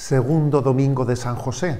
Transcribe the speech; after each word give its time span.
segundo 0.00 0.62
domingo 0.62 1.04
de 1.04 1.14
San 1.14 1.36
José. 1.36 1.78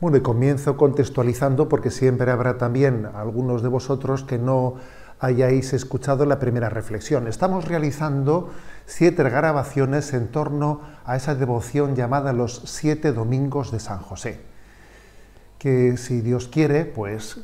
Bueno, 0.00 0.16
y 0.16 0.20
comienzo 0.20 0.76
contextualizando 0.76 1.68
porque 1.68 1.90
siempre 1.90 2.30
habrá 2.30 2.58
también 2.58 3.08
algunos 3.12 3.60
de 3.60 3.68
vosotros 3.68 4.22
que 4.22 4.38
no 4.38 4.74
hayáis 5.18 5.72
escuchado 5.72 6.26
la 6.26 6.38
primera 6.38 6.68
reflexión. 6.68 7.26
Estamos 7.26 7.64
realizando 7.64 8.50
siete 8.84 9.24
grabaciones 9.24 10.14
en 10.14 10.28
torno 10.28 10.80
a 11.04 11.16
esa 11.16 11.34
devoción 11.34 11.96
llamada 11.96 12.32
los 12.32 12.62
siete 12.66 13.12
domingos 13.12 13.72
de 13.72 13.80
San 13.80 13.98
José, 13.98 14.40
que 15.58 15.96
si 15.96 16.20
Dios 16.20 16.46
quiere, 16.46 16.84
pues 16.84 17.40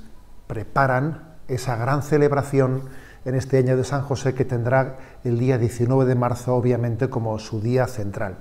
preparan 0.46 1.34
esa 1.48 1.74
gran 1.74 2.04
celebración 2.04 2.82
en 3.24 3.34
este 3.34 3.58
año 3.58 3.76
de 3.76 3.84
San 3.84 4.02
José 4.02 4.34
que 4.34 4.44
tendrá 4.44 4.98
el 5.24 5.40
día 5.40 5.58
19 5.58 6.04
de 6.04 6.14
marzo, 6.14 6.54
obviamente, 6.54 7.10
como 7.10 7.40
su 7.40 7.60
día 7.60 7.88
central. 7.88 8.36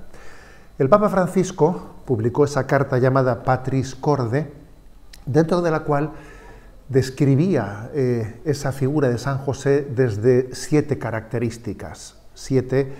El 0.82 0.88
Papa 0.88 1.08
Francisco 1.08 1.80
publicó 2.04 2.44
esa 2.44 2.66
carta 2.66 2.98
llamada 2.98 3.44
Patris 3.44 3.94
Corde, 3.94 4.52
dentro 5.24 5.62
de 5.62 5.70
la 5.70 5.84
cual 5.84 6.10
describía 6.88 7.88
eh, 7.94 8.40
esa 8.44 8.72
figura 8.72 9.08
de 9.08 9.16
San 9.16 9.38
José 9.38 9.86
desde 9.94 10.52
siete 10.56 10.98
características. 10.98 12.16
Siete, 12.34 12.92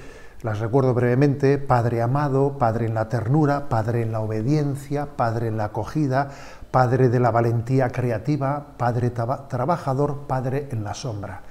las 0.43 0.61
recuerdo 0.61 0.95
brevemente, 0.95 1.59
Padre 1.59 2.03
amado, 2.03 2.57
Padre 2.57 2.87
en 2.87 2.95
la 2.95 3.09
ternura, 3.09 3.69
Padre 3.69 4.03
en 4.03 4.13
la 4.13 4.21
obediencia, 4.21 5.17
Padre 5.17 5.49
en 5.49 5.57
la 5.57 5.65
acogida, 5.65 6.31
Padre 6.71 7.09
de 7.09 7.19
la 7.19 7.33
valentía 7.33 7.89
creativa, 7.89 8.77
Padre 8.77 9.11
trabajador, 9.11 10.29
Padre 10.29 10.69
en 10.71 10.85
la 10.85 10.95
sombra. 10.95 11.43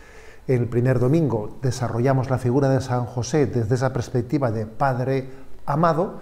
El 0.48 0.70
primer 0.70 0.99
domingo 0.99 1.57
desarrollamos 1.62 2.29
la 2.29 2.38
figura 2.38 2.70
de 2.70 2.79
San 2.79 3.05
José 3.05 3.48
desde 3.48 3.76
esa 3.76 3.91
perspectiva 3.91 4.49
de 4.49 4.66
Padre 4.66 5.50
amado, 5.65 6.21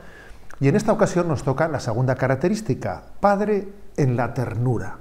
y 0.60 0.68
en 0.68 0.76
esta 0.76 0.92
ocasión 0.92 1.28
nos 1.28 1.44
toca 1.44 1.68
la 1.68 1.80
segunda 1.80 2.16
característica, 2.16 3.04
Padre 3.20 3.70
en 3.96 4.18
la 4.18 4.34
ternura. 4.34 4.98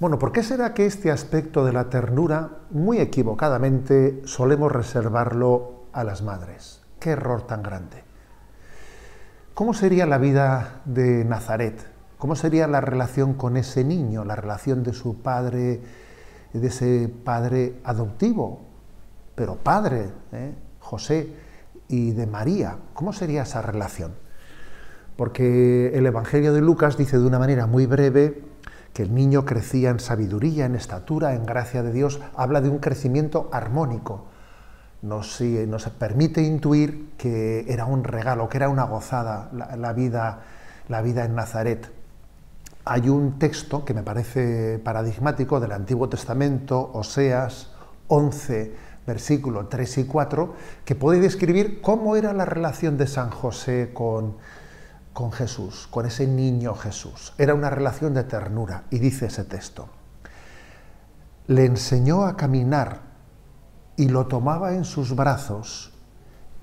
Bueno, 0.00 0.18
¿por 0.18 0.32
qué 0.32 0.42
será 0.42 0.74
que 0.74 0.86
este 0.86 1.10
aspecto 1.10 1.64
de 1.64 1.72
la 1.72 1.88
ternura, 1.90 2.50
muy 2.70 2.98
equivocadamente, 2.98 4.22
solemos 4.24 4.72
reservarlo 4.72 5.84
a 5.92 6.02
las 6.04 6.22
madres? 6.22 6.80
Qué 6.98 7.10
error 7.10 7.46
tan 7.46 7.62
grande. 7.62 8.02
¿Cómo 9.54 9.74
sería 9.74 10.06
la 10.06 10.18
vida 10.18 10.80
de 10.86 11.24
Nazaret? 11.24 11.86
¿Cómo 12.18 12.34
sería 12.34 12.66
la 12.66 12.80
relación 12.80 13.34
con 13.34 13.56
ese 13.56 13.84
niño, 13.84 14.24
la 14.24 14.34
relación 14.34 14.82
de 14.82 14.92
su 14.92 15.22
padre, 15.22 15.82
de 16.52 16.66
ese 16.66 17.12
padre 17.24 17.80
adoptivo, 17.84 18.62
pero 19.34 19.56
padre, 19.56 20.10
¿eh? 20.32 20.54
José? 20.80 21.32
Y 21.92 22.12
de 22.12 22.26
María. 22.26 22.78
¿Cómo 22.94 23.12
sería 23.12 23.42
esa 23.42 23.60
relación? 23.60 24.14
Porque 25.16 25.92
el 25.94 26.06
Evangelio 26.06 26.54
de 26.54 26.62
Lucas 26.62 26.96
dice 26.96 27.18
de 27.18 27.26
una 27.26 27.38
manera 27.38 27.66
muy 27.66 27.84
breve 27.84 28.42
que 28.94 29.02
el 29.02 29.14
niño 29.14 29.44
crecía 29.44 29.90
en 29.90 30.00
sabiduría, 30.00 30.64
en 30.64 30.74
estatura, 30.74 31.34
en 31.34 31.44
gracia 31.44 31.82
de 31.82 31.92
Dios, 31.92 32.20
habla 32.34 32.62
de 32.62 32.70
un 32.70 32.78
crecimiento 32.78 33.50
armónico. 33.52 34.26
Nos, 35.02 35.40
nos 35.40 35.84
permite 35.90 36.40
intuir 36.42 37.10
que 37.18 37.66
era 37.68 37.84
un 37.84 38.04
regalo, 38.04 38.48
que 38.48 38.56
era 38.56 38.70
una 38.70 38.84
gozada 38.84 39.50
la, 39.52 39.92
vida, 39.92 40.44
la 40.88 41.02
vida 41.02 41.26
en 41.26 41.34
Nazaret. 41.34 41.90
Hay 42.86 43.10
un 43.10 43.38
texto 43.38 43.84
que 43.84 43.92
me 43.92 44.02
parece 44.02 44.78
paradigmático 44.78 45.60
del 45.60 45.72
Antiguo 45.72 46.08
Testamento, 46.08 46.90
Oseas 46.94 47.70
11, 48.08 48.91
versículo 49.06 49.66
3 49.66 49.98
y 49.98 50.04
4, 50.04 50.54
que 50.84 50.94
puede 50.94 51.20
describir 51.20 51.80
cómo 51.80 52.16
era 52.16 52.32
la 52.32 52.44
relación 52.44 52.96
de 52.96 53.06
San 53.06 53.30
José 53.30 53.90
con, 53.92 54.36
con 55.12 55.32
Jesús, 55.32 55.88
con 55.90 56.06
ese 56.06 56.26
niño 56.26 56.74
Jesús. 56.74 57.34
Era 57.38 57.54
una 57.54 57.70
relación 57.70 58.14
de 58.14 58.24
ternura, 58.24 58.84
y 58.90 58.98
dice 58.98 59.26
ese 59.26 59.44
texto. 59.44 59.88
Le 61.46 61.64
enseñó 61.64 62.24
a 62.24 62.36
caminar 62.36 63.00
y 63.96 64.08
lo 64.08 64.26
tomaba 64.26 64.74
en 64.74 64.84
sus 64.84 65.14
brazos. 65.14 65.92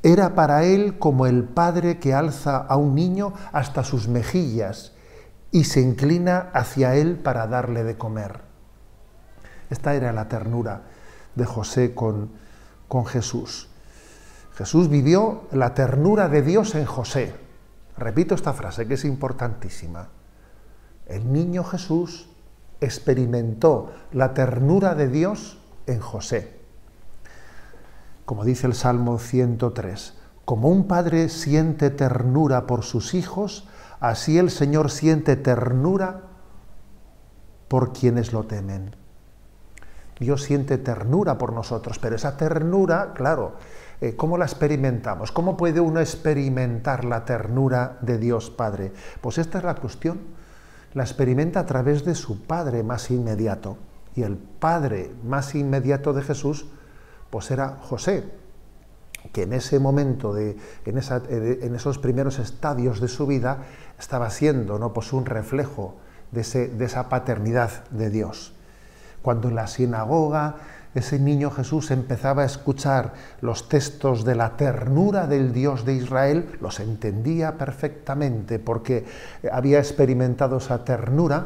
Era 0.01 0.33
para 0.33 0.63
él 0.63 0.97
como 0.97 1.25
el 1.25 1.43
padre 1.43 1.99
que 1.99 2.13
alza 2.13 2.57
a 2.57 2.77
un 2.77 2.95
niño 2.95 3.33
hasta 3.51 3.83
sus 3.83 4.07
mejillas 4.07 4.93
y 5.51 5.65
se 5.65 5.81
inclina 5.81 6.49
hacia 6.53 6.95
él 6.95 7.17
para 7.17 7.47
darle 7.47 7.83
de 7.83 7.97
comer. 7.97 8.41
Esta 9.69 9.93
era 9.95 10.13
la 10.13 10.29
ternura 10.29 10.83
de 11.35 11.45
José 11.45 11.93
con, 11.93 12.31
con 12.87 13.05
Jesús. 13.05 13.69
Jesús 14.55 14.89
vivió 14.89 15.43
la 15.51 15.73
ternura 15.73 16.27
de 16.27 16.41
Dios 16.41 16.75
en 16.75 16.85
José. 16.85 17.33
Repito 17.97 18.35
esta 18.35 18.53
frase 18.53 18.87
que 18.87 18.95
es 18.95 19.05
importantísima. 19.05 20.09
El 21.05 21.31
niño 21.31 21.63
Jesús 21.63 22.29
experimentó 22.81 23.91
la 24.11 24.33
ternura 24.33 24.95
de 24.95 25.07
Dios 25.07 25.59
en 25.85 25.99
José. 25.99 26.59
Como 28.25 28.45
dice 28.45 28.67
el 28.67 28.75
Salmo 28.75 29.17
103, 29.17 30.13
como 30.45 30.69
un 30.69 30.87
padre 30.87 31.29
siente 31.29 31.89
ternura 31.89 32.67
por 32.67 32.83
sus 32.83 33.13
hijos, 33.13 33.67
así 33.99 34.37
el 34.37 34.49
Señor 34.49 34.91
siente 34.91 35.35
ternura 35.35 36.23
por 37.67 37.93
quienes 37.93 38.33
lo 38.33 38.45
temen. 38.45 38.95
Dios 40.19 40.43
siente 40.43 40.77
ternura 40.77 41.37
por 41.37 41.53
nosotros, 41.53 41.97
pero 41.99 42.15
esa 42.15 42.35
ternura, 42.35 43.13
claro, 43.13 43.53
eh, 44.01 44.15
¿cómo 44.15 44.37
la 44.37 44.45
experimentamos? 44.45 45.31
¿Cómo 45.31 45.57
puede 45.57 45.79
uno 45.79 45.99
experimentar 45.99 47.05
la 47.05 47.25
ternura 47.25 47.97
de 48.01 48.17
Dios 48.17 48.49
Padre? 48.49 48.91
Pues 49.21 49.37
esta 49.37 49.57
es 49.57 49.63
la 49.63 49.75
cuestión. 49.75 50.19
La 50.93 51.03
experimenta 51.03 51.61
a 51.61 51.65
través 51.65 52.03
de 52.03 52.15
su 52.15 52.41
Padre 52.41 52.83
más 52.83 53.11
inmediato. 53.11 53.77
Y 54.15 54.23
el 54.23 54.37
Padre 54.37 55.11
más 55.23 55.55
inmediato 55.55 56.13
de 56.13 56.23
Jesús, 56.23 56.67
pues 57.29 57.51
era 57.51 57.77
José, 57.81 58.23
que 59.33 59.43
en 59.43 59.53
ese 59.53 59.79
momento, 59.79 60.33
de, 60.33 60.57
en, 60.85 60.97
en, 60.97 61.75
esos 61.75 61.99
primeros 61.99 62.39
estadios 62.39 62.99
de 63.01 63.07
su 63.07 63.27
vida, 63.27 63.59
estaba 63.99 64.29
siendo 64.29 64.79
¿no? 64.79 64.93
pues 64.93 65.13
un 65.13 65.25
reflejo 65.25 65.95
de 66.31 66.41
esa 66.79 67.09
paternidad 67.09 67.83
de 67.91 68.09
Dios. 68.09 68.53
Cuando 69.21 69.49
en 69.49 69.55
la 69.55 69.67
sinagoga 69.67 70.55
ese 70.95 71.19
niño 71.19 71.51
Jesús 71.51 71.91
empezaba 71.91 72.41
a 72.43 72.45
escuchar 72.45 73.13
los 73.41 73.69
textos 73.69 74.25
de 74.25 74.35
la 74.35 74.57
ternura 74.57 75.27
del 75.27 75.53
Dios 75.53 75.85
de 75.85 75.93
Israel, 75.93 76.57
los 76.61 76.79
entendía 76.79 77.57
perfectamente 77.57 78.57
porque 78.57 79.05
había 79.51 79.79
experimentado 79.79 80.57
esa 80.57 80.83
ternura 80.83 81.45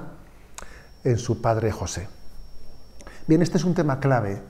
en 1.03 1.17
su 1.17 1.41
padre 1.41 1.71
José. 1.71 2.07
Bien, 3.27 3.41
este 3.41 3.57
es 3.57 3.63
un 3.65 3.73
tema 3.73 3.99
clave. 3.99 4.41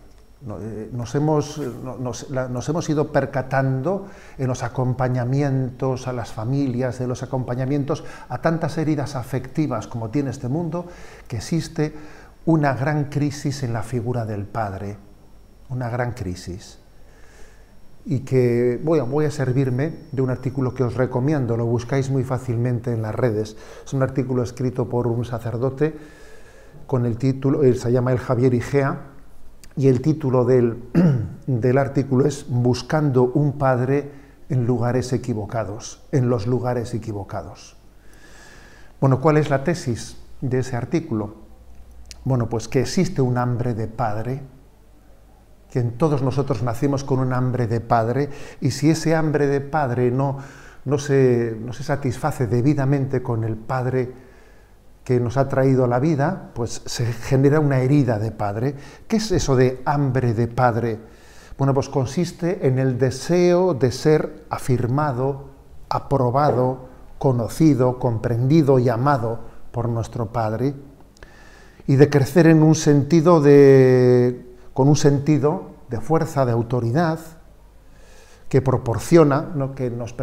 Eh, 0.45 0.89
nos 0.91 1.15
hemos, 1.15 1.57
nos, 1.57 2.69
hemos, 2.69 2.89
ido 2.89 3.13
percatando 3.13 4.07
en 4.37 4.47
los 4.47 4.61
acompañamientos 4.61 6.07
a 6.07 6.13
las 6.13 6.33
familias, 6.33 6.99
de 6.99 7.07
los 7.07 7.23
acompañamientos 7.23 8.03
a 8.27 8.39
tantas 8.39 8.77
heridas 8.77 9.15
afectivas 9.15 9.87
como 9.87 10.09
tiene 10.09 10.31
este 10.31 10.49
mundo, 10.49 10.85
que 11.29 11.37
existe 11.37 11.93
una 12.45 12.73
gran 12.73 13.05
crisis 13.05 13.63
en 13.63 13.73
la 13.73 13.83
figura 13.83 14.25
del 14.25 14.45
Padre, 14.45 14.97
una 15.69 15.89
gran 15.89 16.11
crisis. 16.11 16.79
Y 18.05 18.19
que 18.19 18.81
voy 18.83 19.25
a, 19.25 19.31
servirme 19.31 19.93
de 20.11 20.21
un 20.21 20.29
artículo 20.29 20.73
que 20.73 20.83
os 20.83 20.95
recomiendo, 20.95 21.55
lo 21.55 21.65
buscáis 21.65 22.09
muy 22.09 22.25
fácilmente 22.25 22.91
en 22.91 23.01
las 23.01 23.15
redes. 23.15 23.55
Es 23.85 23.93
un 23.93 24.03
artículo 24.03 24.43
escrito 24.43 24.89
por 24.89 25.07
un 25.07 25.23
sacerdote 25.23 25.95
con 26.85 27.05
el 27.05 27.17
título, 27.17 27.61
se 27.73 27.91
llama 27.93 28.11
el 28.11 28.19
Javier 28.19 28.53
Igea, 28.53 29.13
y 29.75 29.87
el 29.87 30.01
título 30.01 30.43
del, 30.43 30.83
del 31.47 31.77
artículo 31.77 32.25
es 32.25 32.45
Buscando 32.49 33.23
un 33.23 33.57
Padre 33.57 34.11
en 34.49 34.65
lugares 34.65 35.13
equivocados, 35.13 36.03
en 36.11 36.29
los 36.29 36.45
lugares 36.45 36.93
equivocados. 36.93 37.77
Bueno, 38.99 39.21
¿cuál 39.21 39.37
es 39.37 39.49
la 39.49 39.63
tesis 39.63 40.17
de 40.41 40.59
ese 40.59 40.75
artículo? 40.75 41.42
Bueno, 42.25 42.47
pues 42.47 42.67
que 42.67 42.81
existe 42.81 43.21
un 43.21 43.37
hambre 43.37 43.73
de 43.73 43.87
padre, 43.87 44.41
que 45.69 45.79
en 45.79 45.97
todos 45.97 46.21
nosotros 46.21 46.63
nacimos 46.63 47.03
con 47.03 47.19
un 47.19 47.33
hambre 47.33 47.67
de 47.67 47.81
padre, 47.81 48.29
y 48.61 48.71
si 48.71 48.89
ese 48.89 49.15
hambre 49.15 49.47
de 49.47 49.59
padre 49.59 50.09
no, 50.11 50.37
no, 50.85 50.97
se, 50.97 51.57
no 51.59 51.73
se 51.73 51.83
satisface 51.83 52.47
debidamente 52.47 53.21
con 53.21 53.43
el 53.43 53.57
padre 53.57 54.11
que 55.03 55.19
nos 55.19 55.35
ha 55.35 55.49
traído 55.49 55.83
a 55.83 55.87
la 55.87 55.99
vida, 55.99 56.51
pues 56.53 56.81
se 56.85 57.05
genera 57.11 57.59
una 57.59 57.79
herida 57.79 58.19
de 58.19 58.31
padre. 58.31 58.75
¿Qué 59.07 59.17
es 59.17 59.31
eso 59.31 59.57
de 59.57 59.81
hambre 59.83 60.33
de 60.33 60.47
padre? 60.47 60.99
Bueno, 61.57 61.73
pues 61.73 61.89
consiste 61.89 62.65
en 62.65 62.79
el 62.79 62.97
deseo 62.97 63.73
de 63.73 63.91
ser 63.91 64.45
afirmado, 64.49 65.49
aprobado, 65.89 66.87
conocido, 67.19 67.99
comprendido 67.99 68.79
y 68.79 68.89
amado 68.89 69.39
por 69.71 69.89
nuestro 69.89 70.31
Padre 70.31 70.73
y 71.87 71.95
de 71.95 72.09
crecer 72.09 72.47
en 72.47 72.63
un 72.63 72.75
sentido 72.75 73.41
de, 73.41 74.45
con 74.73 74.87
un 74.87 74.95
sentido 74.95 75.71
de 75.89 75.99
fuerza, 75.99 76.45
de 76.45 76.51
autoridad, 76.51 77.19
que 78.49 78.61
proporciona, 78.61 79.49
que 79.75 79.89
nos, 79.89 80.13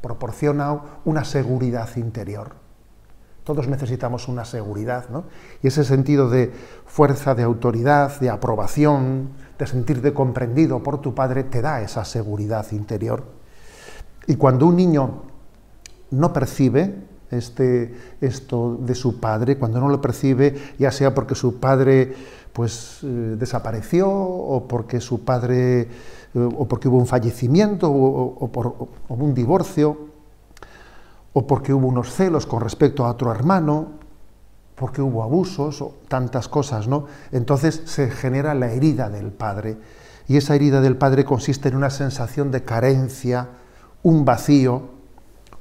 proporciona 0.00 0.80
una 1.04 1.24
seguridad 1.24 1.88
interior. 1.96 2.50
Todos 3.44 3.68
necesitamos 3.68 4.26
una 4.26 4.44
seguridad, 4.44 5.08
¿no? 5.08 5.24
Y 5.62 5.68
ese 5.68 5.84
sentido 5.84 6.28
de 6.28 6.52
fuerza, 6.84 7.36
de 7.36 7.44
autoridad, 7.44 8.18
de 8.18 8.28
aprobación, 8.28 9.30
de 9.56 9.68
sentirte 9.68 10.12
comprendido 10.12 10.82
por 10.82 11.00
tu 11.00 11.14
padre, 11.14 11.44
te 11.44 11.62
da 11.62 11.80
esa 11.80 12.04
seguridad 12.04 12.66
interior. 12.72 13.22
Y 14.26 14.34
cuando 14.34 14.66
un 14.66 14.74
niño 14.74 15.22
no 16.10 16.32
percibe 16.32 17.06
este, 17.30 17.94
esto 18.20 18.78
de 18.80 18.94
su 18.94 19.20
padre, 19.20 19.58
cuando 19.58 19.80
no 19.80 19.88
lo 19.88 20.00
percibe, 20.00 20.54
ya 20.78 20.90
sea 20.90 21.14
porque 21.14 21.34
su 21.34 21.58
padre 21.58 22.14
pues, 22.52 23.00
eh, 23.02 23.36
desapareció 23.38 24.08
o 24.10 24.66
porque 24.66 25.00
su 25.00 25.24
padre 25.24 25.88
eh, 26.36 26.48
o 26.56 26.68
porque 26.68 26.88
hubo 26.88 26.98
un 26.98 27.06
fallecimiento 27.06 27.90
o, 27.90 28.48
por, 28.52 28.88
un 29.08 29.34
divorcio 29.34 29.96
o 31.32 31.46
porque 31.46 31.72
hubo 31.72 31.88
unos 31.88 32.12
celos 32.12 32.46
con 32.46 32.60
respecto 32.60 33.06
a 33.06 33.10
otro 33.10 33.30
hermano, 33.30 33.88
porque 34.74 35.00
hubo 35.00 35.22
abusos 35.22 35.80
o 35.80 35.94
tantas 36.08 36.48
cosas, 36.48 36.88
¿no? 36.88 37.06
Entonces 37.32 37.82
se 37.86 38.10
genera 38.10 38.54
la 38.54 38.70
herida 38.70 39.08
del 39.08 39.32
padre 39.32 39.78
y 40.28 40.36
esa 40.36 40.54
herida 40.54 40.82
del 40.82 40.96
padre 40.96 41.24
consiste 41.24 41.68
en 41.68 41.76
una 41.76 41.90
sensación 41.90 42.50
de 42.50 42.64
carencia, 42.64 43.48
un 44.02 44.24
vacío, 44.26 44.82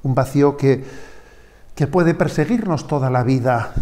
un 0.04 0.14
vacío 0.16 0.58
que 0.58 0.84
que 1.76 1.88
puede 1.88 2.14
perseguirnos 2.14 2.88
toda 2.88 3.10
la 3.10 3.24
vida. 3.24 3.74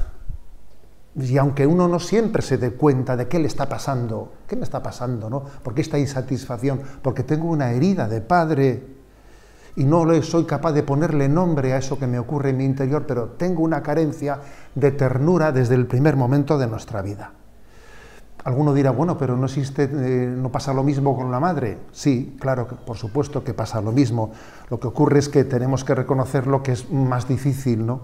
Y 1.16 1.38
aunque 1.38 1.68
uno 1.68 1.88
no 1.88 2.00
siempre 2.00 2.42
se 2.42 2.58
dé 2.58 2.72
cuenta 2.72 3.16
de 3.16 3.28
qué 3.28 3.38
le 3.38 3.48
está 3.48 3.70
pasando, 3.70 4.34
¿qué 4.48 4.56
me 4.56 4.64
está 4.64 4.82
pasando? 4.82 5.30
¿no? 5.30 5.44
¿Por 5.44 5.76
qué 5.76 5.82
esta 5.82 6.00
insatisfacción? 6.00 6.82
Porque 7.04 7.24
tengo 7.24 7.48
una 7.48 7.72
herida 7.72 8.08
de 8.08 8.22
padre 8.22 8.84
y 9.76 9.84
no 9.84 10.22
soy 10.24 10.46
capaz 10.46 10.72
de 10.72 10.84
ponerle 10.84 11.30
nombre 11.30 11.74
a 11.74 11.78
eso 11.78 12.00
que 12.00 12.08
me 12.08 12.18
ocurre 12.18 12.50
en 12.50 12.58
mi 12.58 12.66
interior, 12.66 13.06
pero 13.08 13.30
tengo 13.30 13.64
una 13.64 13.84
carencia 13.84 14.40
de 14.74 14.92
ternura 14.92 15.52
desde 15.52 15.76
el 15.76 15.86
primer 15.86 16.16
momento 16.16 16.58
de 16.58 16.68
nuestra 16.68 17.02
vida. 17.04 17.32
Alguno 18.44 18.74
dirá, 18.74 18.92
bueno, 18.92 19.18
pero 19.18 19.38
no 19.38 19.46
existe, 19.46 19.84
eh, 19.84 20.28
no 20.28 20.52
pasa 20.52 20.74
lo 20.74 20.84
mismo 20.84 21.16
con 21.16 21.32
la 21.32 21.40
madre. 21.40 21.78
Sí, 21.92 22.36
claro, 22.40 22.68
por 22.68 22.98
supuesto 22.98 23.44
que 23.44 23.54
pasa 23.54 23.82
lo 23.82 23.92
mismo. 23.92 24.32
Lo 24.70 24.80
que 24.80 24.88
ocurre 24.88 25.20
es 25.20 25.30
que 25.30 25.46
tenemos 25.46 25.84
que 25.86 25.96
reconocer 25.96 26.48
lo 26.48 26.62
que 26.62 26.74
es 26.74 26.92
más 26.92 27.28
difícil, 27.28 27.86
¿no? 27.86 28.02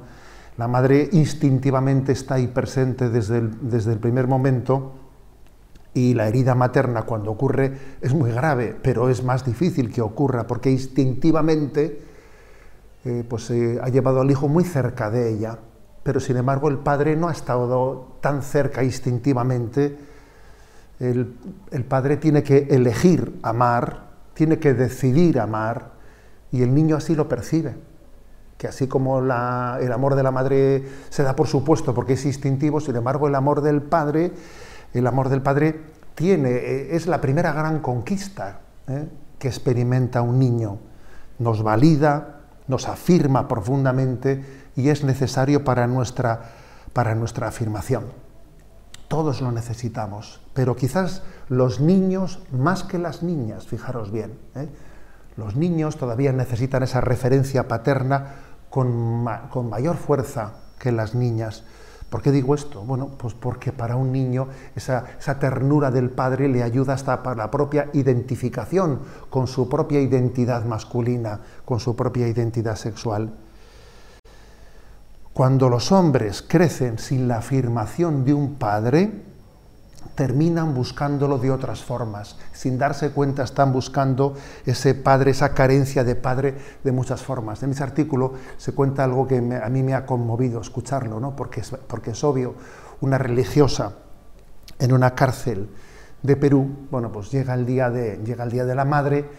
La 0.58 0.68
madre 0.68 1.10
instintivamente 1.12 2.12
está 2.12 2.36
ahí 2.36 2.48
presente 2.48 3.10
desde 3.10 3.40
el, 3.40 3.70
desde 3.70 3.94
el 3.94 4.00
primer 4.00 4.28
momento 4.28 4.94
y 5.94 6.14
la 6.14 6.28
herida 6.28 6.56
materna 6.56 7.04
cuando 7.04 7.32
ocurre 7.32 7.98
es 8.02 8.14
muy 8.14 8.32
grave, 8.32 8.76
pero 8.82 9.10
es 9.10 9.24
más 9.24 9.46
difícil 9.46 9.92
que 9.92 10.02
ocurra 10.02 10.48
porque 10.48 10.70
instintivamente 10.70 12.02
eh, 13.06 13.24
pues, 13.28 13.50
eh, 13.52 13.80
ha 13.82 13.90
llevado 13.90 14.22
al 14.22 14.30
hijo 14.30 14.48
muy 14.48 14.64
cerca 14.64 15.10
de 15.10 15.34
ella, 15.34 15.60
pero 16.04 16.20
sin 16.20 16.38
embargo 16.38 16.70
el 16.70 16.78
padre 16.78 17.16
no 17.16 17.30
ha 17.30 17.32
estado 17.32 18.18
tan 18.22 18.42
cerca 18.42 18.84
instintivamente 18.84 19.98
el, 21.00 21.86
padre 21.88 22.18
tiene 22.18 22.44
que 22.44 22.68
elegir 22.70 23.40
amar, 23.42 24.10
tiene 24.34 24.60
que 24.60 24.74
decidir 24.74 25.40
amar, 25.40 25.92
y 26.52 26.62
el 26.62 26.74
niño 26.74 26.96
así 26.96 27.16
lo 27.16 27.30
percibe. 27.30 27.76
Que 28.58 28.68
así 28.68 28.88
como 28.88 29.20
el 29.20 29.32
amor 29.32 30.16
de 30.16 30.24
la 30.24 30.32
madre 30.32 30.86
se 31.10 31.24
da 31.24 31.36
por 31.36 31.48
supuesto 31.48 31.94
porque 31.94 32.14
es 32.14 32.26
instintivo, 32.26 32.82
sin 32.82 32.96
embargo 32.96 33.28
el 33.28 33.36
amor 33.36 33.62
del 33.62 33.82
padre, 33.82 34.34
el 34.94 35.08
amor 35.08 35.30
del 35.30 35.42
padre 35.42 35.80
tiene, 36.16 36.50
eh, 36.50 36.96
es 36.96 37.08
la 37.08 37.22
primera 37.22 37.54
gran 37.54 37.80
conquista 37.80 38.60
¿eh? 38.88 39.08
que 39.38 39.48
experimenta 39.48 40.22
un 40.22 40.40
niño. 40.40 40.80
Nos 41.38 41.64
valida, 41.64 42.42
nos 42.68 42.90
afirma 42.90 43.48
profundamente 43.48 44.44
y 44.76 44.90
es 44.90 45.06
necesario 45.06 45.64
para 45.64 45.88
nuestra, 45.88 46.52
para 46.92 47.16
nuestra 47.16 47.48
afirmación. 47.48 48.29
Todos 49.10 49.42
lo 49.42 49.52
necesitamos, 49.52 50.40
pero 50.54 50.76
quizás 50.76 51.24
los 51.50 51.80
niños 51.80 52.40
más 52.52 52.84
que 52.84 53.00
las 53.00 53.24
niñas, 53.24 53.66
fijaros 53.66 54.12
bien. 54.12 54.38
¿eh? 54.54 54.70
Los 55.36 55.56
niños 55.56 55.98
todavía 55.98 56.32
necesitan 56.32 56.84
esa 56.84 57.02
referencia 57.02 57.68
paterna 57.68 58.36
con, 58.70 59.24
mayor 59.24 59.98
fuerza 59.98 60.54
que 60.78 60.92
las 60.92 61.16
niñas. 61.16 61.64
¿Por 62.12 62.22
qué 62.22 62.32
digo 62.32 62.54
esto? 62.54 62.84
Bueno, 62.84 63.10
pues 63.18 63.34
porque 63.34 63.72
para 63.72 63.96
un 63.96 64.12
niño 64.12 64.48
esa, 64.76 65.06
esa, 65.20 65.40
ternura 65.40 65.90
del 65.90 66.12
padre 66.12 66.48
le 66.48 66.62
ayuda 66.62 66.94
hasta 66.94 67.24
para 67.24 67.36
la 67.36 67.50
propia 67.50 67.90
identificación 67.94 69.00
con 69.32 69.48
su 69.48 69.68
propia 69.70 70.02
identidad 70.02 70.66
masculina, 70.66 71.40
con 71.66 71.80
su 71.80 71.96
propia 71.96 72.28
identidad 72.28 72.76
sexual. 72.76 73.34
Cuando 75.40 75.70
los 75.70 75.94
hombres 75.94 76.42
crecen 76.46 77.00
sin 77.00 77.30
la 77.30 77.38
afirmación 77.38 78.26
de 78.26 78.34
un 78.34 78.56
padre, 78.56 79.24
terminan 80.14 80.74
buscándolo 80.74 81.38
de 81.38 81.50
otras 81.50 81.82
formas. 81.82 82.36
Sin 82.52 82.78
darse 82.78 83.12
cuenta 83.12 83.44
están 83.44 83.72
buscando 83.72 84.34
ese 84.66 84.96
padre, 84.96 85.32
esa 85.32 85.54
carencia 85.54 86.04
de 86.04 86.16
padre 86.16 86.56
de 86.84 86.92
muchas 86.92 87.22
formas. 87.22 87.64
En 87.64 87.72
ese 87.72 87.84
artículo 87.84 88.34
se 88.58 88.74
cuenta 88.74 89.06
algo 89.06 89.28
que 89.30 89.38
a 89.38 89.70
mí 89.70 89.82
me 89.82 89.94
ha 89.94 90.06
conmovido 90.06 90.60
escucharlo, 90.60 91.22
¿no? 91.22 91.38
porque, 91.38 91.62
es, 91.62 91.70
porque 91.88 92.12
es 92.12 92.22
obvio, 92.26 92.56
una 93.00 93.18
religiosa 93.18 93.94
en 94.78 94.92
una 94.92 95.16
cárcel 95.16 95.70
de 96.22 96.36
Perú, 96.36 96.70
bueno, 96.92 97.14
pues 97.14 97.32
llega 97.32 97.54
el 97.54 97.66
día 97.66 97.90
de, 97.90 98.18
llega 98.26 98.44
el 98.44 98.52
día 98.52 98.66
de 98.66 98.76
la 98.76 98.84
madre 98.84 99.30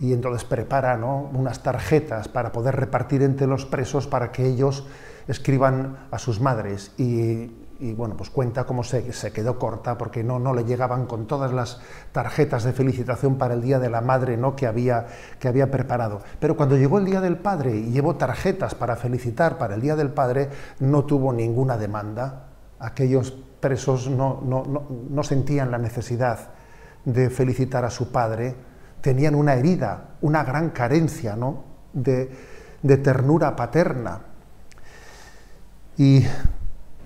y 0.00 0.14
entonces 0.14 0.44
prepara 0.44 0.96
unas 0.96 1.62
tarjetas 1.62 2.26
para 2.28 2.52
poder 2.52 2.74
repartir 2.74 3.22
entre 3.22 3.46
los 3.46 3.66
presos 3.66 4.06
para 4.06 4.32
que 4.32 4.46
ellos 4.46 4.86
escriban 5.28 6.08
a 6.10 6.18
sus 6.18 6.40
madres 6.40 6.92
y, 6.96 7.52
bueno, 7.94 8.16
pues 8.16 8.30
cuenta 8.30 8.64
cómo 8.64 8.82
se, 8.82 9.12
se, 9.12 9.32
quedó 9.32 9.58
corta 9.58 9.98
porque 9.98 10.24
no, 10.24 10.38
no 10.38 10.54
le 10.54 10.64
llegaban 10.64 11.06
con 11.06 11.26
todas 11.26 11.52
las 11.52 11.80
tarjetas 12.12 12.64
de 12.64 12.72
felicitación 12.72 13.36
para 13.36 13.54
el 13.54 13.60
Día 13.60 13.78
de 13.78 13.90
la 13.90 14.00
Madre 14.00 14.38
¿no? 14.38 14.56
que, 14.56 14.66
había, 14.66 15.06
que 15.38 15.48
había 15.48 15.70
preparado. 15.70 16.22
Pero 16.40 16.56
cuando 16.56 16.76
llegó 16.76 16.98
el 16.98 17.04
Día 17.04 17.20
del 17.20 17.36
Padre 17.36 17.76
y 17.76 17.90
llevó 17.90 18.16
tarjetas 18.16 18.74
para 18.74 18.96
felicitar 18.96 19.58
para 19.58 19.74
el 19.74 19.82
Día 19.82 19.96
del 19.96 20.10
Padre, 20.10 20.48
no 20.78 21.04
tuvo 21.04 21.32
ninguna 21.32 21.76
demanda. 21.76 22.48
Aquellos 22.78 23.32
presos 23.60 24.08
no, 24.08 24.40
no, 24.42 24.64
no 25.10 25.22
sentían 25.22 25.70
la 25.70 25.78
necesidad 25.78 26.48
de 27.04 27.30
felicitar 27.30 27.84
a 27.84 27.90
su 27.90 28.12
padre, 28.12 28.54
tenían 29.00 29.34
una 29.34 29.54
herida, 29.54 30.10
una 30.20 30.44
gran 30.44 30.70
carencia 30.70 31.36
¿no? 31.36 31.64
de, 31.92 32.30
ternura 33.02 33.56
paterna. 33.56 34.20
Y, 35.96 36.24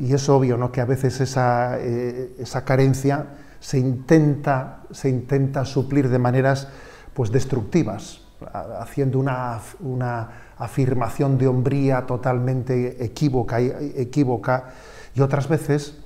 es 0.01 0.29
obvio 0.29 0.57
¿no? 0.57 0.73
que 0.73 0.81
a 0.81 0.85
veces 0.85 1.21
esa, 1.21 1.79
eh, 1.79 2.35
esa 2.39 2.65
carencia 2.65 3.27
se 3.61 3.79
intenta, 3.79 4.83
se 4.91 5.09
intenta 5.09 5.65
suplir 5.65 6.09
de 6.09 6.19
maneras 6.19 6.69
pues, 7.15 7.31
destructivas, 7.31 8.21
haciendo 8.79 9.19
una, 9.19 9.61
una 9.81 10.29
afirmación 10.59 11.39
de 11.39 11.49
hombría 11.49 12.07
totalmente 12.07 13.03
equívoca, 13.05 13.61
equívoca 13.61 14.71
y 15.15 15.21
otras 15.21 15.49
veces 15.49 16.04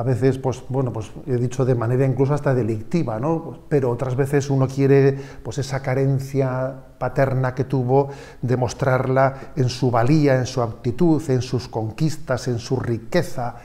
a 0.00 0.02
veces, 0.02 0.38
pues 0.38 0.62
bueno, 0.70 0.94
pues 0.94 1.10
he 1.26 1.36
dicho 1.36 1.62
de 1.66 1.74
manera 1.74 2.06
incluso 2.06 2.32
hasta 2.32 2.54
delictiva, 2.54 3.20
¿no? 3.20 3.58
Pero 3.68 3.90
otras 3.90 4.16
veces 4.16 4.48
uno 4.48 4.66
quiere, 4.66 5.14
pues 5.42 5.58
esa 5.58 5.82
carencia 5.82 6.74
paterna 6.96 7.54
que 7.54 7.64
tuvo, 7.64 8.08
demostrarla 8.40 9.52
en 9.56 9.68
su 9.68 9.90
valía, 9.90 10.36
en 10.36 10.46
su 10.46 10.62
aptitud, 10.62 11.22
en 11.28 11.42
sus 11.42 11.68
conquistas, 11.68 12.48
en 12.48 12.58
su 12.58 12.76
riqueza. 12.76 13.56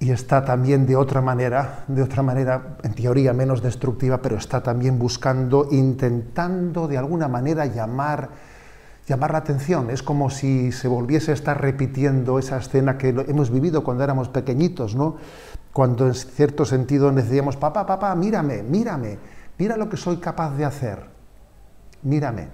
Y 0.00 0.12
está 0.12 0.42
también 0.42 0.86
de 0.86 0.96
otra 0.96 1.20
manera, 1.20 1.84
de 1.88 2.00
otra 2.00 2.22
manera, 2.22 2.78
en 2.82 2.94
teoría 2.94 3.34
menos 3.34 3.60
destructiva, 3.60 4.22
pero 4.22 4.38
está 4.38 4.62
también 4.62 4.98
buscando, 4.98 5.68
intentando 5.72 6.88
de 6.88 6.96
alguna 6.96 7.28
manera 7.28 7.66
llamar 7.66 8.30
llamar 9.06 9.32
la 9.32 9.38
atención. 9.38 9.90
Es 9.90 10.02
como 10.02 10.30
si 10.30 10.72
se 10.72 10.88
volviese 10.88 11.30
a 11.30 11.34
estar 11.34 11.60
repitiendo 11.60 12.38
esa 12.38 12.58
escena 12.58 12.98
que 12.98 13.08
hemos 13.08 13.50
vivido 13.50 13.84
cuando 13.84 14.04
éramos 14.04 14.28
pequeñitos, 14.28 14.94
¿no? 14.94 15.16
Cuando 15.72 16.06
en 16.06 16.14
cierto 16.14 16.64
sentido 16.64 17.10
decíamos, 17.12 17.56
papá, 17.56 17.86
papá, 17.86 18.14
mírame, 18.14 18.62
mírame, 18.62 19.18
mira 19.58 19.76
lo 19.76 19.88
que 19.88 19.96
soy 19.96 20.16
capaz 20.16 20.56
de 20.56 20.64
hacer, 20.64 21.06
mírame. 22.02 22.48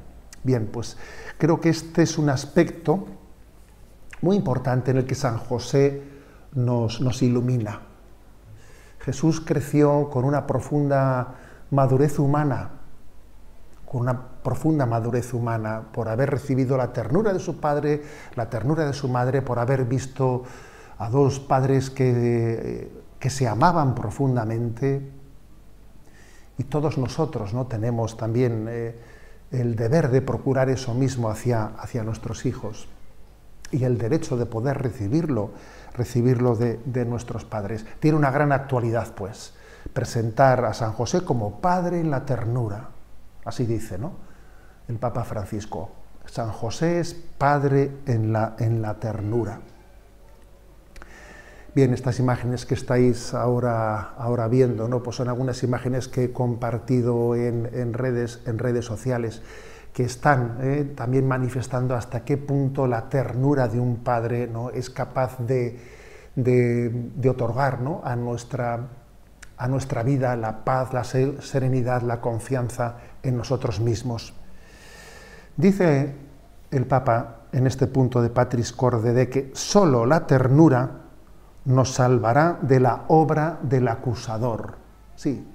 Bien, 0.44 0.68
pues 0.72 0.96
creo 1.38 1.60
que 1.60 1.68
este 1.68 2.02
es 2.02 2.18
un 2.18 2.28
aspecto 2.28 3.06
muy 4.22 4.36
importante 4.36 4.90
en 4.90 4.98
el 4.98 5.06
que 5.06 5.14
San 5.14 5.38
José 5.38 6.02
nos, 6.52 7.00
nos 7.00 7.22
ilumina. 7.22 7.80
Jesús 9.00 9.40
creció 9.40 10.10
con 10.10 10.24
una 10.24 10.46
profunda 10.46 11.34
madurez 11.70 12.18
humana, 12.18 12.70
con 13.84 14.02
una 14.02 14.31
profunda 14.42 14.86
madurez 14.86 15.32
humana, 15.34 15.84
por 15.92 16.08
haber 16.08 16.30
recibido 16.30 16.76
la 16.76 16.92
ternura 16.92 17.32
de 17.32 17.38
su 17.38 17.60
padre, 17.60 18.02
la 18.34 18.50
ternura 18.50 18.84
de 18.84 18.92
su 18.92 19.08
madre, 19.08 19.42
por 19.42 19.58
haber 19.58 19.84
visto 19.84 20.42
a 20.98 21.08
dos 21.10 21.40
padres 21.40 21.90
que, 21.90 22.90
que 23.18 23.30
se 23.30 23.48
amaban 23.48 23.94
profundamente. 23.94 25.10
Y 26.58 26.64
todos 26.64 26.98
nosotros 26.98 27.54
¿no? 27.54 27.66
tenemos 27.66 28.16
también 28.16 28.66
eh, 28.68 28.94
el 29.50 29.76
deber 29.76 30.10
de 30.10 30.22
procurar 30.22 30.68
eso 30.68 30.94
mismo 30.94 31.30
hacia, 31.30 31.66
hacia 31.78 32.02
nuestros 32.02 32.46
hijos 32.46 32.88
y 33.70 33.84
el 33.84 33.96
derecho 33.96 34.36
de 34.36 34.46
poder 34.46 34.82
recibirlo, 34.82 35.50
recibirlo 35.94 36.56
de, 36.56 36.78
de, 36.84 37.04
nuestros 37.06 37.44
padres. 37.44 37.86
Tiene 38.00 38.18
una 38.18 38.30
gran 38.30 38.52
actualidad, 38.52 39.14
pues, 39.14 39.54
presentar 39.92 40.64
a 40.64 40.74
San 40.74 40.92
José 40.92 41.24
como 41.24 41.60
padre 41.60 42.00
en 42.00 42.10
la 42.10 42.26
ternura. 42.26 42.90
Así 43.44 43.64
dice, 43.64 43.98
¿no? 43.98 44.31
El 44.92 44.98
Papa 44.98 45.24
Francisco. 45.24 45.90
San 46.26 46.50
José 46.50 47.00
es 47.00 47.14
padre 47.14 47.90
en 48.04 48.30
la, 48.30 48.56
en 48.58 48.82
la 48.82 49.00
ternura. 49.00 49.60
Bien, 51.74 51.94
estas 51.94 52.18
imágenes 52.18 52.66
que 52.66 52.74
estáis 52.74 53.32
ahora, 53.32 54.10
ahora 54.18 54.48
viendo, 54.48 54.88
¿no? 54.88 55.02
pues 55.02 55.16
son 55.16 55.28
algunas 55.28 55.62
imágenes 55.62 56.08
que 56.08 56.24
he 56.24 56.32
compartido 56.32 57.34
en, 57.34 57.70
en 57.72 57.94
redes, 57.94 58.40
en 58.44 58.58
redes 58.58 58.84
sociales 58.84 59.40
que 59.94 60.04
están 60.04 60.58
¿eh? 60.60 60.92
también 60.94 61.26
manifestando 61.26 61.94
hasta 61.94 62.22
qué 62.22 62.36
punto 62.36 62.86
la 62.86 63.08
ternura 63.08 63.68
de 63.68 63.80
un 63.80 63.96
padre 63.96 64.46
¿no? 64.46 64.68
es 64.68 64.90
capaz 64.90 65.38
de, 65.38 65.80
de, 66.36 66.90
de 67.16 67.30
otorgar 67.30 67.80
¿no? 67.80 68.02
a, 68.04 68.14
nuestra, 68.14 68.88
a 69.56 69.68
nuestra 69.68 70.02
vida 70.02 70.36
la 70.36 70.66
paz, 70.66 70.92
la 70.92 71.04
serenidad, 71.04 72.02
la 72.02 72.20
confianza 72.20 72.98
en 73.22 73.38
nosotros 73.38 73.80
mismos. 73.80 74.34
Dice 75.56 76.14
el 76.70 76.86
Papa 76.86 77.42
en 77.52 77.66
este 77.66 77.86
punto 77.86 78.22
de 78.22 78.30
Patris 78.30 78.72
Corde 78.72 79.12
de 79.12 79.28
que 79.28 79.50
sólo 79.54 80.06
la 80.06 80.26
ternura 80.26 81.02
nos 81.66 81.94
salvará 81.94 82.58
de 82.62 82.80
la 82.80 83.04
obra 83.08 83.58
del 83.62 83.88
acusador. 83.88 84.76
Sí, 85.14 85.46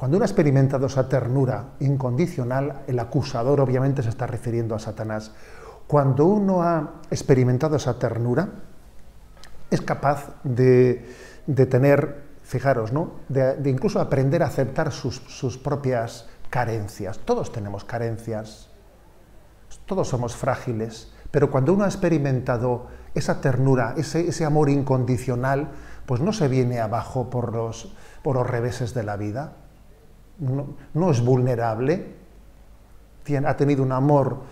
cuando 0.00 0.16
uno 0.16 0.24
ha 0.24 0.28
experimentado 0.28 0.86
esa 0.86 1.10
ternura 1.10 1.72
incondicional, 1.80 2.84
el 2.86 2.98
acusador 2.98 3.60
obviamente 3.60 4.02
se 4.02 4.08
está 4.08 4.26
refiriendo 4.26 4.74
a 4.74 4.78
Satanás. 4.78 5.32
Cuando 5.86 6.24
uno 6.24 6.62
ha 6.62 7.02
experimentado 7.10 7.76
esa 7.76 7.98
ternura, 7.98 8.48
es 9.70 9.82
capaz 9.82 10.32
de, 10.42 11.06
de 11.46 11.66
tener, 11.66 12.22
fijaros, 12.44 12.94
¿no? 12.94 13.12
De, 13.28 13.56
de, 13.56 13.68
incluso 13.68 14.00
aprender 14.00 14.42
a 14.42 14.46
aceptar 14.46 14.90
sus, 14.90 15.16
sus 15.16 15.58
propias 15.58 16.30
carencias. 16.48 17.18
Todos 17.18 17.52
tenemos 17.52 17.84
carencias, 17.84 18.69
todos 19.90 20.06
somos 20.06 20.36
frágiles, 20.36 21.12
pero 21.32 21.50
cuando 21.50 21.74
uno 21.74 21.82
ha 21.82 21.88
experimentado 21.88 22.86
esa 23.12 23.40
ternura, 23.40 23.94
ese, 23.96 24.28
ese 24.28 24.44
amor 24.44 24.70
incondicional, 24.70 25.70
pues 26.06 26.20
no 26.20 26.32
se 26.32 26.46
viene 26.46 26.78
abajo 26.78 27.28
por 27.28 27.52
los, 27.52 27.92
por 28.22 28.36
los 28.36 28.48
reveses 28.48 28.94
de 28.94 29.02
la 29.02 29.16
vida, 29.16 29.54
no, 30.94 31.10
es 31.10 31.20
vulnerable, 31.20 32.14
tiene, 33.24 33.48
ha 33.48 33.56
tenido 33.56 33.82
un 33.82 33.90
amor 33.90 34.42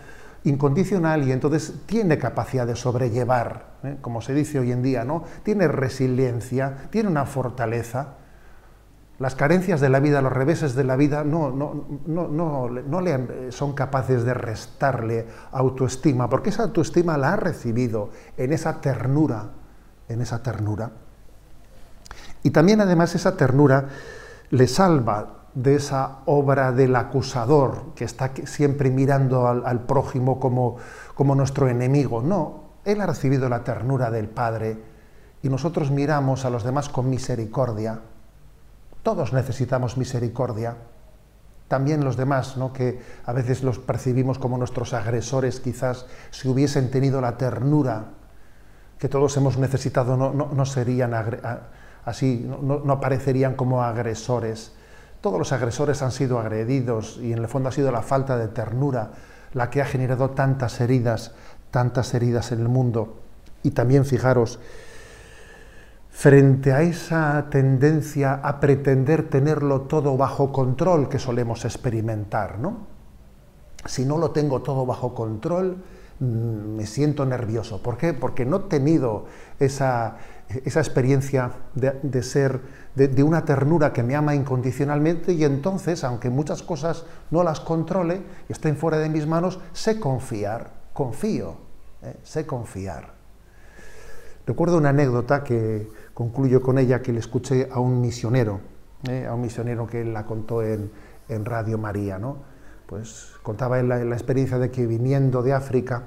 incondicional 0.42 1.23
y 1.23 1.30
entonces 1.30 1.73
tiene 1.87 2.18
capacidad 2.18 2.66
de 2.66 2.75
sobrellevar, 2.75 3.76
¿eh? 3.85 3.97
como 4.00 4.21
se 4.21 4.35
dice 4.35 4.59
hoy 4.59 4.73
en 4.73 4.83
día, 4.83 5.04
¿no? 5.04 5.23
Tiene 5.45 5.68
resiliencia, 5.68 6.88
tiene 6.90 7.09
una 7.09 7.26
fortaleza. 7.26 8.14
Las 9.19 9.35
carencias 9.35 9.81
de 9.81 9.89
la 9.89 9.99
vida, 9.99 10.23
los 10.23 10.33
reveses 10.33 10.77
de 10.77 10.85
la 10.85 10.95
vida, 10.95 11.25
no, 11.25 11.51
no, 11.51 11.87
no, 12.07 12.29
no, 12.29 12.69
no 12.69 13.01
le 13.01 13.51
son 13.51 13.73
capaces 13.73 14.23
de 14.23 14.33
restarle 14.33 15.27
autoestima, 15.51 16.31
porque 16.31 16.51
esa 16.51 16.63
autoestima 16.63 17.19
la 17.19 17.33
ha 17.33 17.37
recibido 17.37 18.11
en 18.37 18.53
esa 18.53 18.81
ternura, 18.81 19.51
en 20.09 20.21
esa 20.21 20.41
ternura. 20.41 20.93
Y 22.45 22.51
también 22.51 22.81
además 22.81 23.17
esa 23.17 23.37
ternura 23.37 23.89
le 24.51 24.69
salva 24.69 25.47
de 25.53 25.75
esa 25.75 26.19
obra 26.27 26.71
del 26.71 26.95
acusador, 26.95 27.95
que 27.97 28.05
está 28.05 28.31
siempre 28.45 28.91
mirando 28.91 29.49
al, 29.49 29.67
al 29.67 29.81
prójimo 29.81 30.39
como, 30.39 30.77
como 31.17 31.35
nuestro 31.35 31.67
enemigo. 31.69 32.23
No, 32.23 32.69
él 32.85 33.01
ha 33.01 33.07
recibido 33.07 33.49
la 33.49 33.65
ternura 33.65 34.13
del 34.13 34.29
Padre 34.29 34.79
y 35.43 35.49
nosotros 35.49 35.91
miramos 35.91 36.45
a 36.45 36.51
los 36.51 36.63
demás 36.63 36.89
con 36.89 37.11
misericordia 37.11 38.01
todos 39.09 39.33
necesitamos 39.33 39.97
misericordia. 39.97 40.77
También 41.67 42.05
los 42.05 42.19
demás, 42.19 42.59
¿no? 42.59 42.75
que 42.75 43.00
a 43.25 43.33
veces 43.33 43.62
los 43.62 43.79
percibimos 43.79 44.38
como 44.38 44.59
nuestros 44.59 44.93
agresores, 44.93 45.61
quizás 45.61 46.05
si 46.31 46.47
hubiesen 46.47 46.91
tenido 46.91 47.23
la 47.23 47.38
ternura 47.38 48.05
que 48.99 49.09
todos 49.09 49.35
hemos 49.38 49.57
necesitado, 49.57 50.19
no, 50.19 50.67
serían 50.67 51.15
así, 52.05 52.47
no, 52.47 52.83
no 52.85 52.93
aparecerían 52.93 53.55
como 53.55 53.83
agresores. 53.83 54.73
Todos 55.23 55.38
los 55.38 55.53
agresores 55.53 56.03
han 56.03 56.12
sido 56.12 56.38
agredidos 56.38 57.19
y 57.23 57.33
en 57.33 57.38
el 57.38 57.49
fondo 57.49 57.71
ha 57.71 57.73
sido 57.73 57.91
la 57.91 58.03
falta 58.03 58.37
de 58.37 58.49
ternura 58.49 59.12
la 59.55 59.71
que 59.71 59.81
ha 59.81 59.87
generado 59.87 60.33
tantas 60.33 60.83
heridas, 60.83 61.33
tantas 61.71 62.12
heridas 62.12 62.53
en 62.53 62.61
el 62.61 62.69
mundo. 62.69 63.23
Y 63.62 63.71
también 63.71 64.05
fijaros, 64.05 64.59
frente 66.19 66.73
a 66.73 66.83
esa 66.83 67.47
tendencia 67.49 68.41
a 68.43 68.59
pretender 68.59 69.31
tenerlo 69.31 69.83
todo 69.83 70.17
bajo 70.17 70.51
control 70.51 71.09
que 71.09 71.21
solemos 71.21 71.65
experimentar, 71.65 72.59
¿no? 72.59 72.89
Si 73.87 74.05
no 74.05 74.19
lo 74.19 74.33
tengo 74.33 74.61
todo 74.61 74.85
bajo 74.85 75.15
control, 75.15 75.77
mm, 76.19 76.25
me 76.75 76.87
siento 76.87 77.25
nervioso. 77.25 77.81
¿Por 77.85 77.97
qué? 77.97 78.15
Porque 78.15 78.45
no 78.45 78.57
he 78.57 78.61
tenido 78.63 79.27
esa, 79.61 80.17
esa 80.65 80.81
experiencia 80.81 81.53
de, 81.77 82.23
ser, 82.25 82.63
de, 82.97 83.07
de, 83.07 83.23
una 83.23 83.45
ternura 83.45 83.93
que 83.93 84.03
me 84.03 84.17
ama 84.17 84.35
incondicionalmente 84.35 85.35
y 85.35 85.45
entonces, 85.45 86.03
aunque 86.03 86.31
muchas 86.31 86.65
cosas 86.65 87.05
no 87.31 87.45
las 87.45 87.61
controle 87.61 88.23
y 88.49 88.53
estén 88.53 88.77
fuera 88.77 88.99
de 88.99 89.09
mis 89.09 89.29
manos, 89.29 89.61
sé 89.73 90.01
confiar, 90.01 90.73
confío, 90.93 91.59
¿eh? 92.03 92.17
sé 92.25 92.45
confiar. 92.45 93.17
Recuerdo 94.49 94.79
una 94.79 94.89
anécdota 94.89 95.45
que 95.45 95.87
concluyo 96.19 96.61
con 96.61 96.79
ella 96.79 97.01
que 97.01 97.13
le 97.13 97.21
escuché 97.21 97.69
a 97.71 97.79
un 97.79 98.01
misionero, 98.01 98.59
¿eh? 99.09 99.25
a 99.25 99.35
un 99.35 99.41
misionero 99.41 99.87
que 99.87 100.05
la 100.05 100.27
contó 100.27 100.65
en, 100.65 100.91
en 101.29 101.45
Radio 101.45 101.79
María. 101.79 102.19
¿no? 102.19 102.39
Pues 102.87 103.35
contaba 103.45 103.79
él 103.79 103.89
la, 103.89 104.03
experiencia 104.03 104.59
de 104.59 104.73
que 104.73 104.85
viniendo 104.85 105.45
de 105.45 105.53
África, 105.53 106.07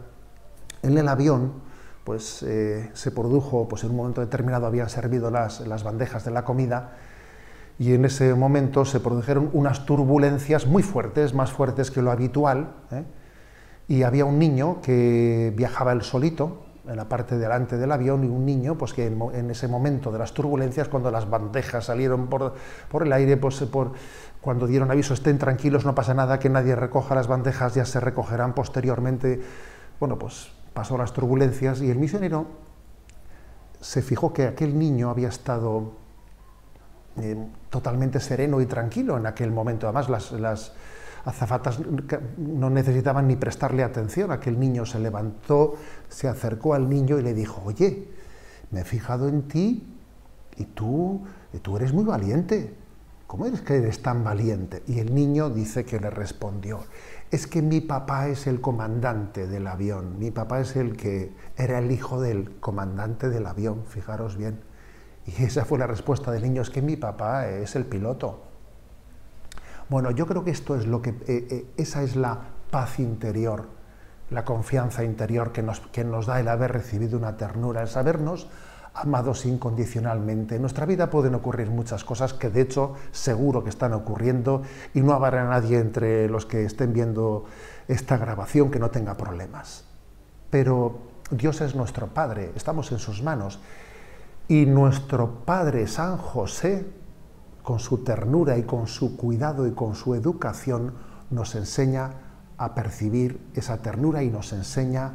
en 0.83 0.97
el 0.97 1.07
avión, 1.07 1.53
pues 2.03 2.43
eh, 2.43 2.89
se 2.91 3.11
produjo, 3.11 3.69
pues 3.69 3.85
en 3.85 3.91
un 3.91 3.95
momento 3.95 4.19
determinado 4.19 4.65
habían 4.65 4.89
servido 4.89 5.31
las, 5.31 5.61
las 5.61 5.85
bandejas 5.85 6.25
de 6.25 6.31
la 6.31 6.43
comida 6.43 6.97
y 7.79 7.93
en 7.93 8.03
ese 8.03 8.33
momento 8.33 8.83
se 8.83 8.99
produjeron 8.99 9.49
unas 9.53 9.85
turbulencias 9.85 10.67
muy 10.67 10.83
fuertes, 10.83 11.33
más 11.33 11.53
fuertes 11.53 11.89
que 11.89 12.01
lo 12.01 12.11
habitual, 12.11 12.73
¿eh? 12.91 13.05
y 13.87 14.03
había 14.03 14.25
un 14.25 14.39
niño 14.39 14.81
que 14.81 15.53
viajaba 15.55 15.93
él 15.93 16.01
solito, 16.01 16.65
en 16.91 16.97
la 16.97 17.09
parte 17.09 17.37
delante 17.37 17.77
del 17.77 17.91
avión 17.91 18.23
y 18.23 18.27
un 18.27 18.45
niño 18.45 18.77
pues 18.77 18.93
que 18.93 19.07
en, 19.07 19.49
ese 19.49 19.67
momento 19.67 20.11
de 20.11 20.19
las 20.19 20.33
turbulencias 20.33 20.87
cuando 20.87 21.09
las 21.09 21.29
bandejas 21.29 21.85
salieron 21.85 22.27
por, 22.27 22.53
por 22.89 23.03
el 23.03 23.13
aire 23.13 23.37
pues 23.37 23.61
por, 23.63 23.93
cuando 24.41 24.67
dieron 24.67 24.91
aviso 24.91 25.13
estén 25.13 25.37
tranquilos 25.37 25.85
no 25.85 25.95
pasa 25.95 26.13
nada 26.13 26.39
que 26.39 26.49
nadie 26.49 26.75
recoja 26.75 27.15
las 27.15 27.27
bandejas 27.27 27.73
ya 27.73 27.85
se 27.85 27.99
recogerán 27.99 28.53
posteriormente 28.53 29.41
bueno 29.99 30.19
pues 30.19 30.51
pasó 30.73 30.97
las 30.97 31.13
turbulencias 31.13 31.81
y 31.81 31.89
el 31.89 31.97
misionero 31.97 32.47
se 33.79 34.01
fijó 34.01 34.31
que 34.31 34.45
aquel 34.45 34.77
niño 34.77 35.09
había 35.09 35.29
estado 35.29 35.93
eh, 37.17 37.35
totalmente 37.69 38.19
sereno 38.19 38.61
y 38.61 38.65
tranquilo 38.67 39.17
en 39.17 39.25
aquel 39.25 39.51
momento. 39.51 39.87
Además 39.87 40.31
las 40.31 40.73
azafatas 41.25 41.79
no 42.37 42.69
necesitaban 42.69 43.27
ni 43.27 43.35
prestarle 43.35 43.83
atención. 43.83 44.31
Aquel 44.31 44.59
niño 44.59 44.85
se 44.85 44.99
levantó, 44.99 45.75
se 46.09 46.27
acercó 46.27 46.73
al 46.73 46.89
niño 46.89 47.19
y 47.19 47.23
le 47.23 47.33
dijo, 47.33 47.61
oye, 47.65 48.07
me 48.71 48.81
he 48.81 48.83
fijado 48.83 49.27
en 49.27 49.47
ti 49.47 49.97
y 50.57 50.65
tú, 50.65 51.21
y 51.53 51.59
tú 51.59 51.77
eres 51.77 51.93
muy 51.93 52.03
valiente. 52.03 52.75
¿Cómo 53.27 53.45
eres 53.45 53.61
que 53.61 53.77
eres 53.77 54.01
tan 54.01 54.25
valiente? 54.25 54.83
Y 54.87 54.99
el 54.99 55.15
niño 55.15 55.49
dice 55.49 55.85
que 55.85 56.01
le 56.01 56.09
respondió, 56.09 56.81
es 57.31 57.47
que 57.47 57.61
mi 57.61 57.79
papá 57.79 58.27
es 58.27 58.45
el 58.45 58.59
comandante 58.59 59.47
del 59.47 59.67
avión, 59.67 60.19
mi 60.19 60.31
papá 60.31 60.59
es 60.59 60.75
el 60.75 60.97
que 60.97 61.31
era 61.55 61.79
el 61.79 61.91
hijo 61.91 62.19
del 62.19 62.59
comandante 62.59 63.29
del 63.29 63.45
avión, 63.45 63.85
fijaros 63.87 64.35
bien. 64.35 64.59
Y 65.25 65.43
esa 65.43 65.63
fue 65.63 65.79
la 65.79 65.87
respuesta 65.87 66.29
del 66.31 66.43
niño, 66.43 66.61
es 66.61 66.69
que 66.69 66.81
mi 66.81 66.97
papá 66.97 67.47
es 67.47 67.77
el 67.77 67.85
piloto. 67.85 68.50
Bueno, 69.91 70.11
yo 70.11 70.25
creo 70.25 70.45
que 70.45 70.51
esto 70.51 70.77
es 70.77 70.87
lo 70.87 71.01
que, 71.01 71.09
eh, 71.09 71.15
eh, 71.27 71.65
esa 71.75 72.01
es 72.01 72.15
la 72.15 72.39
paz 72.69 72.97
interior, 72.97 73.65
la 74.29 74.45
confianza 74.45 75.03
interior 75.03 75.51
que 75.51 75.61
nos, 75.63 75.81
que 75.81 76.05
nos 76.05 76.27
da 76.27 76.39
el 76.39 76.47
haber 76.47 76.71
recibido 76.71 77.17
una 77.17 77.35
ternura, 77.35 77.81
el 77.81 77.89
sabernos 77.89 78.47
amados 78.93 79.45
incondicionalmente. 79.45 80.55
En 80.55 80.61
nuestra 80.61 80.85
vida 80.85 81.09
pueden 81.09 81.35
ocurrir 81.35 81.69
muchas 81.69 82.05
cosas 82.05 82.33
que 82.33 82.49
de 82.49 82.61
hecho 82.61 82.93
seguro 83.11 83.65
que 83.65 83.69
están 83.69 83.91
ocurriendo 83.91 84.61
y 84.93 85.01
no 85.01 85.11
habrá 85.11 85.43
nadie 85.43 85.79
entre 85.79 86.29
los 86.29 86.45
que 86.45 86.63
estén 86.63 86.93
viendo 86.93 87.43
esta 87.89 88.15
grabación 88.15 88.71
que 88.71 88.79
no 88.79 88.91
tenga 88.91 89.17
problemas. 89.17 89.83
Pero 90.49 90.99
Dios 91.31 91.59
es 91.59 91.75
nuestro 91.75 92.07
Padre, 92.07 92.53
estamos 92.55 92.93
en 92.93 92.99
sus 92.99 93.21
manos 93.21 93.59
y 94.47 94.65
nuestro 94.67 95.43
Padre 95.43 95.85
San 95.87 96.15
José 96.15 97.00
con 97.63 97.79
su 97.79 98.03
ternura 98.03 98.57
y 98.57 98.63
con 98.63 98.87
su 98.87 99.15
cuidado 99.17 99.67
y 99.67 99.71
con 99.71 99.95
su 99.95 100.15
educación, 100.15 100.93
nos 101.29 101.55
enseña 101.55 102.11
a 102.57 102.75
percibir 102.75 103.39
esa 103.53 103.81
ternura 103.81 104.23
y 104.23 104.29
nos 104.29 104.53
enseña 104.53 105.13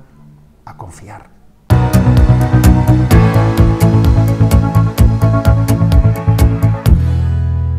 a 0.64 0.76
confiar. 0.76 1.30